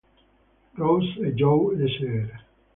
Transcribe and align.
Rose 0.79 1.21
e 1.27 1.31
Joe 1.37 1.77
Sr. 1.87 2.43